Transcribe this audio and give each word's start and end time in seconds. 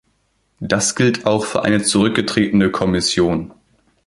Das 0.61 0.95
gilt 0.95 1.27
auch 1.27 1.45
für 1.45 1.61
eine 1.61 1.83
zurückgetretene 1.83 2.71
Kommission. 2.71 3.53